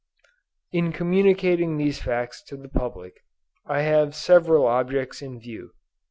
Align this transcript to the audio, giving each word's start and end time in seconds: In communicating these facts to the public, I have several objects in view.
In 0.71 0.91
communicating 0.91 1.77
these 1.77 2.01
facts 2.01 2.41
to 2.47 2.57
the 2.57 2.67
public, 2.69 3.23
I 3.67 3.81
have 3.83 4.15
several 4.15 4.65
objects 4.65 5.21
in 5.21 5.39
view. 5.39 5.73